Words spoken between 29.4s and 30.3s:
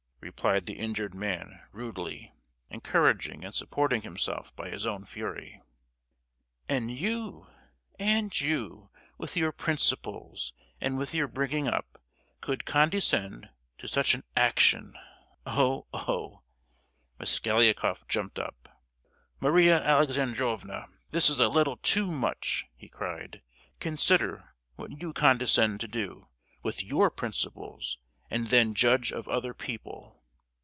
people."